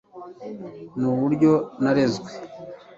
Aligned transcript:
nuburyo 0.99 1.53
narezwe 1.81 2.31